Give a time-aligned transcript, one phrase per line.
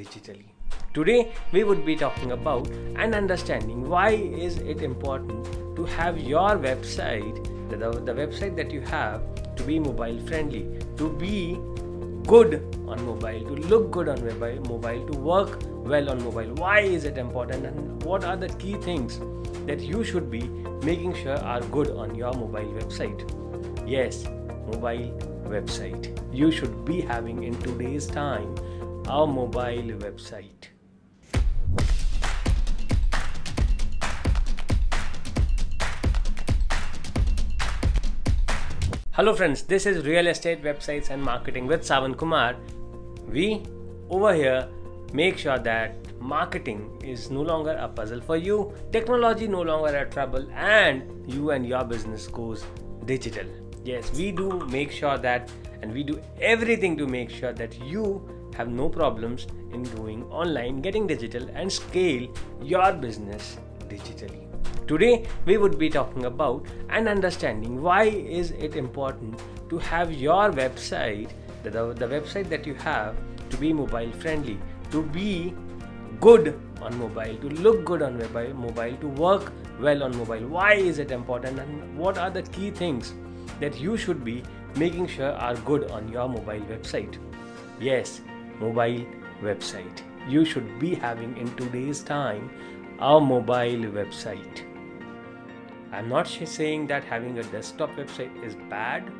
[0.00, 0.46] digitally.
[0.94, 2.68] Today we would be talking about
[3.04, 4.10] and understanding why
[4.46, 7.36] is it important to have your website,
[7.70, 9.20] the, the website that you have
[9.56, 10.64] to be mobile friendly,
[10.96, 11.58] to be
[12.26, 12.54] good
[12.86, 16.54] on mobile, to look good on mobile, mobile, to work well on mobile.
[16.54, 19.20] Why is it important and what are the key things
[19.66, 20.42] that you should be
[20.82, 23.20] making sure are good on your mobile website?
[23.88, 24.24] Yes,
[24.66, 25.10] mobile
[25.44, 26.16] website.
[26.32, 28.54] You should be having in today's time
[29.10, 30.68] a mobile website.
[39.10, 42.54] Hello friends, this is Real Estate Websites and Marketing with Savan Kumar.
[43.28, 43.64] We
[44.08, 44.68] over here
[45.12, 50.08] make sure that marketing is no longer a puzzle for you, technology no longer a
[50.08, 52.64] trouble, and you and your business goes
[53.06, 53.46] digital.
[53.84, 55.50] Yes, we do make sure that
[55.82, 58.22] and we do everything to make sure that you
[58.60, 62.28] have no problems in going online, getting digital, and scale
[62.62, 63.56] your business
[63.88, 64.46] digitally.
[64.86, 68.04] Today we would be talking about and understanding why
[68.40, 71.30] is it important to have your website,
[71.62, 73.16] the, the website that you have,
[73.50, 74.58] to be mobile friendly,
[74.90, 75.54] to be
[76.20, 80.46] good on mobile, to look good on mobile, mobile, to work well on mobile.
[80.48, 83.14] Why is it important and what are the key things
[83.60, 84.42] that you should be
[84.76, 87.16] making sure are good on your mobile website?
[87.80, 88.20] Yes,
[88.60, 89.06] mobile
[89.42, 90.02] website.
[90.28, 92.50] You should be having in today's time
[92.98, 94.64] a mobile website.
[95.92, 99.10] I'm not saying that having a desktop website is bad,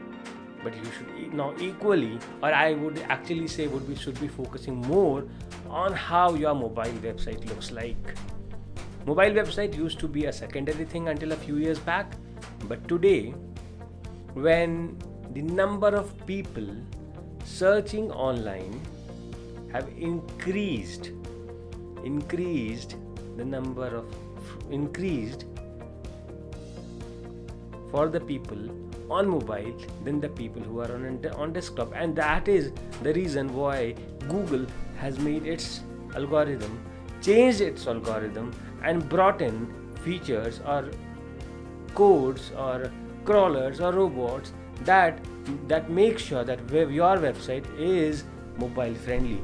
[0.63, 4.77] but you should now equally, or I would actually say, would we should be focusing
[4.77, 5.25] more
[5.69, 8.15] on how your mobile website looks like.
[9.07, 12.13] Mobile website used to be a secondary thing until a few years back,
[12.69, 13.35] but today,
[14.35, 14.97] when
[15.33, 16.69] the number of people
[17.45, 18.79] searching online
[19.73, 21.13] have increased
[22.05, 22.97] increased
[23.37, 24.07] the number of
[24.71, 25.45] increased
[27.91, 28.59] for the people
[29.11, 31.93] on mobile than the people who are on on desktop.
[31.95, 32.73] And that is
[33.03, 33.95] the reason why
[34.29, 34.67] google
[34.99, 35.81] has made its
[36.15, 36.79] algorithm
[37.23, 38.53] changed its algorithm
[38.83, 39.57] and brought in
[40.05, 40.91] features or
[41.95, 42.91] codes or
[43.25, 44.53] crawlers or robots
[44.85, 45.19] that
[45.69, 48.25] that make sure that your website is
[48.59, 49.41] mobile friendly.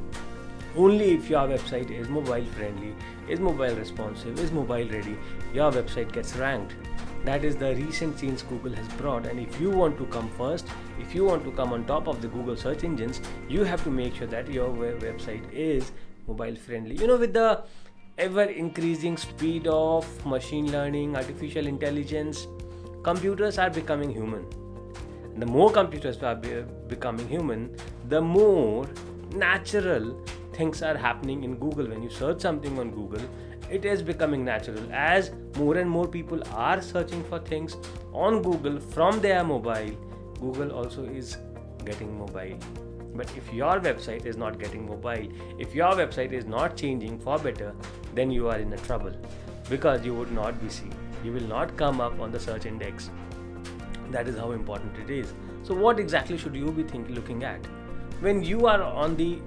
[0.76, 2.94] Only if your website is mobile friendly
[3.28, 5.16] is mobile responsive is mobile ready
[5.54, 6.74] your website gets ranked.
[7.24, 10.68] That is the recent change google has brought and if you want to come first
[11.00, 13.90] if you want to come on top of the google search engines you have to
[13.90, 15.92] make sure that your website is
[16.28, 16.96] mobile friendly.
[16.96, 17.64] You know with the
[18.18, 22.46] ever increasing speed of machine learning artificial intelligence
[23.02, 24.46] computers are becoming human
[25.38, 27.68] the more computers are be becoming human
[28.08, 28.86] the more
[29.34, 30.04] natural
[30.52, 31.86] things are happening in google.
[31.88, 33.20] When you search something on google
[33.70, 37.76] it is becoming natural as more and more people are searching for things
[38.12, 39.94] on google from their mobile.
[40.40, 41.36] Google also is
[41.84, 42.58] getting mobile.
[43.14, 47.38] But if your website is not getting mobile if your website is not changing for
[47.38, 47.74] better
[48.14, 49.12] then you are in a trouble
[49.68, 50.94] because you would not be seen.
[51.24, 53.10] You will not come up on the search index
[54.12, 55.34] that is how important it is.
[55.62, 57.64] So what exactly should you be thinking looking at?
[58.20, 59.38] When you are on the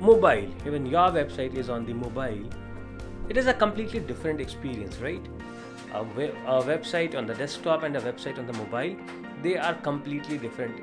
[0.00, 2.50] mobile when your website is on the mobile
[3.28, 5.24] it is a completely different experience right?
[5.92, 8.96] A, a website on the desktop and a website on the mobile
[9.42, 10.80] they are completely different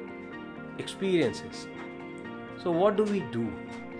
[0.77, 1.67] experiences.
[2.63, 3.51] So what do we do?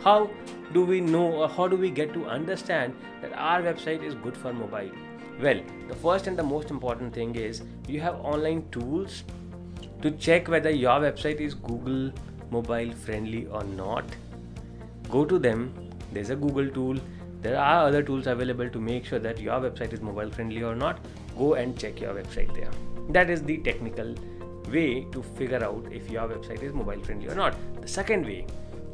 [0.01, 0.29] How
[0.73, 4.37] do we know or how do we get to understand that our website is good
[4.37, 4.91] for mobile
[5.41, 9.23] well the first and the most important thing is you have online tools
[10.01, 12.11] to check whether your website is google
[12.51, 14.03] mobile friendly or not.
[15.09, 15.73] Go to them.
[16.13, 16.99] There's a google tool.
[17.41, 20.75] There are other tools available to make sure that your website is mobile friendly or
[20.75, 20.99] not.
[21.37, 22.69] Go and check your website there.
[23.09, 24.15] That is the technical
[24.71, 27.55] way to figure out if your website is mobile friendly or not.
[27.81, 28.45] The second way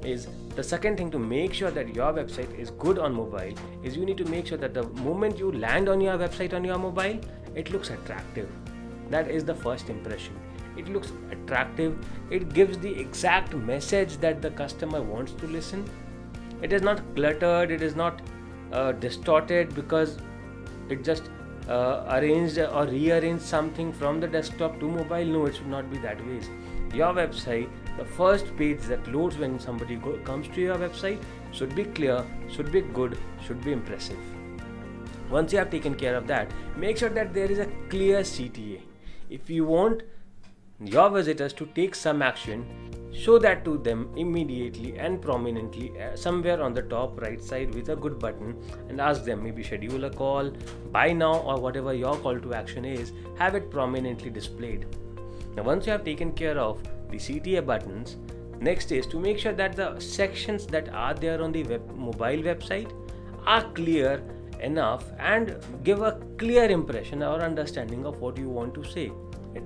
[0.03, 3.95] is the second thing to make sure that your website is good on mobile is
[3.95, 6.77] you need to make sure that the moment you land on your website on your
[6.77, 7.19] mobile
[7.55, 8.49] it looks attractive.
[9.09, 10.35] That is the first impression.
[10.77, 11.97] It looks attractive.
[12.29, 15.89] It gives the exact message that the customer wants to listen.
[16.61, 17.71] It is not cluttered.
[17.71, 18.21] It is not
[18.71, 20.19] uh, distorted because
[20.89, 21.29] it just
[21.67, 25.25] uh, arranged or rearranged something from the desktop to mobile.
[25.25, 26.41] No it should not be that way.
[26.93, 31.21] Your website the first page that loads when somebody go, comes to your website
[31.51, 34.19] should be clear should be good should be impressive.
[35.29, 38.81] Once you have taken care of that make sure that there is a clear cta
[39.29, 40.03] if you want
[40.79, 42.65] your visitors to take some action
[43.11, 47.89] show that to them immediately and prominently uh, somewhere on the top right side with
[47.89, 48.55] a good button
[48.89, 50.51] and ask them maybe schedule a call
[50.91, 53.13] buy now or whatever your call to action is.
[53.37, 54.85] Have it prominently displayed.
[55.55, 56.79] Now once you have taken care of
[57.09, 58.17] the cta buttons.
[58.59, 62.41] Next is to make sure that the sections that are there on the web, mobile
[62.49, 62.91] website
[63.45, 64.23] are clear
[64.61, 69.11] enough and give a clear impression or understanding of what you want to say.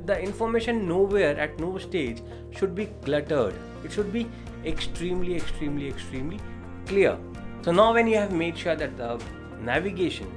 [0.05, 2.21] The information nowhere at no stage
[2.51, 3.55] should be cluttered.
[3.83, 4.29] It should be
[4.65, 6.39] extremely extremely extremely
[6.85, 7.17] clear.
[7.61, 9.21] So now when you have made sure that the
[9.59, 10.31] navigation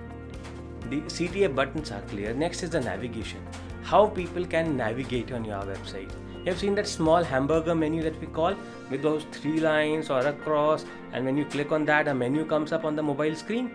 [0.90, 3.40] the cta buttons are clear next is the navigation.
[3.82, 6.10] How people can navigate on your website
[6.44, 8.54] you have seen that small hamburger menu that we call
[8.90, 12.44] with those three lines or a cross and when you click on that a menu
[12.44, 13.70] comes up on the mobile screen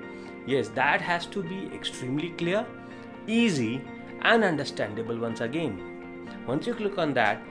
[0.45, 2.65] yes that has to be extremely clear
[3.27, 3.81] easy
[4.21, 6.27] and understandable once again.
[6.47, 7.41] Once you click on that,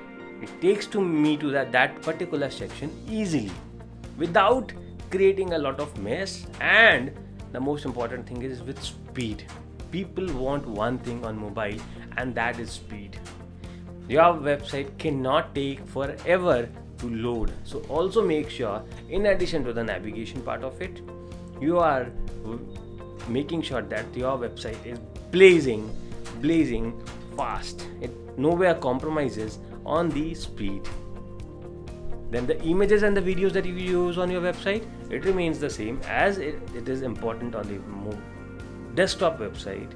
[0.42, 3.50] it takes to me to that, that particular section easily
[4.16, 4.72] without
[5.10, 7.12] creating a lot of mess and
[7.52, 9.44] the most important thing is with speed.
[9.90, 11.78] People want one thing on mobile
[12.16, 13.17] and that is speed.
[14.08, 16.68] Your website cannot take forever
[16.98, 17.52] to load.
[17.64, 21.00] So also make sure in addition to the navigation part of it,
[21.60, 22.06] you are
[23.28, 24.98] making sure that your website is
[25.30, 25.90] blazing
[26.40, 26.92] blazing
[27.36, 27.86] fast.
[28.00, 30.88] It nowhere compromises on the speed.
[32.30, 35.70] Then the images and the videos that you use on your website, it remains the
[35.70, 38.16] same as it, it is important on the
[38.94, 39.90] desktop website.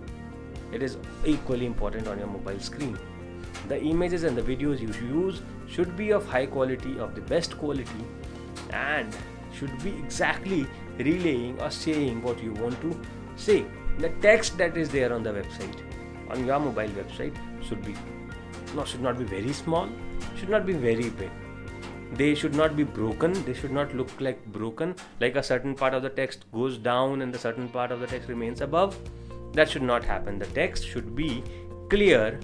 [0.73, 2.99] It is equally important on your mobile screen.
[3.69, 7.57] The images and the videos you use should be of high quality, of the best
[7.59, 8.05] quality,
[8.71, 9.17] and
[9.53, 10.67] should be exactly
[10.99, 13.01] relaying or saying what you want to
[13.37, 13.65] say.
[13.99, 15.81] The text that is there on the website
[16.31, 17.95] on your mobile website should be
[18.75, 19.89] no should not be very small
[20.37, 21.31] should not be very big.
[22.15, 23.33] They should not be broken.
[23.45, 27.23] They should not look like broken like a certain part of the text goes down
[27.23, 28.99] and the certain part of the text remains above.
[29.53, 30.39] That should not happen.
[30.39, 31.43] The text should be
[31.89, 32.39] clear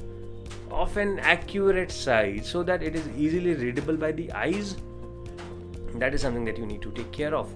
[0.70, 4.76] of an accurate size so that it is easily readable by the eyes.
[5.94, 7.52] That is something that you need to take care of.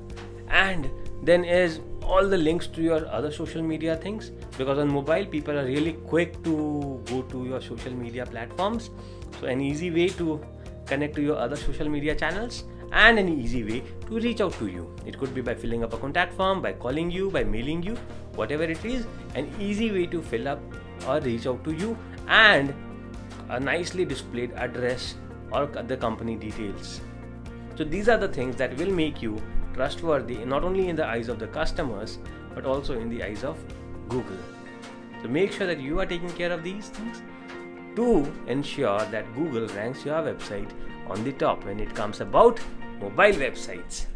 [0.48, 0.90] And
[1.22, 5.56] then is all the links to your other social media things because on mobile people
[5.56, 8.90] are really quick to go to your social media platforms.
[9.40, 10.44] So an easy way to
[10.86, 14.66] connect to your other social media channels and an easy way to reach out to
[14.66, 14.94] you.
[15.06, 17.96] It could be by filling up a contact form by calling you by mailing you
[18.34, 20.60] whatever it is an easy way to fill up
[21.06, 21.96] or reach out to you
[22.28, 22.74] and
[23.50, 25.14] a nicely displayed address
[25.50, 27.00] or the company details
[27.76, 29.40] so these are the things that will make you
[29.74, 32.18] trustworthy not only in the eyes of the customers
[32.54, 33.58] but also in the eyes of
[34.08, 34.38] Google.
[35.22, 37.22] So make sure that you are taking care of these things
[37.96, 40.70] to ensure that Google ranks your website
[41.08, 42.60] on the top when it comes about
[43.00, 44.06] mobile websites.